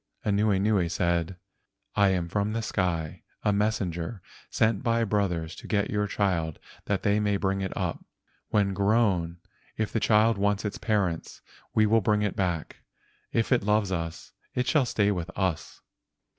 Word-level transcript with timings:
Anuenue 0.25 0.89
said: 0.89 1.35
"I 1.95 2.09
am 2.09 2.27
from 2.27 2.53
the 2.53 2.63
sky, 2.63 3.21
a 3.43 3.51
mes¬ 3.53 3.75
senger 3.91 4.21
sent 4.49 4.81
by 4.81 5.01
my 5.01 5.03
brothers 5.03 5.53
to 5.57 5.67
get 5.67 5.91
your 5.91 6.07
child 6.07 6.57
that 6.85 7.03
they 7.03 7.19
may 7.19 7.37
bring 7.37 7.61
it 7.61 7.71
up. 7.77 8.03
When 8.49 8.73
grown, 8.73 9.37
if 9.77 9.93
the 9.93 9.99
child 9.99 10.39
wants 10.39 10.65
its 10.65 10.79
parents, 10.79 11.43
we 11.75 11.85
will 11.85 12.01
bring 12.01 12.23
it 12.23 12.35
back. 12.35 12.77
If 13.31 13.51
it 13.51 13.61
loves 13.61 13.91
us 13.91 14.31
it 14.55 14.65
shall 14.65 14.87
stay 14.87 15.11
with 15.11 15.29
us." 15.37 15.81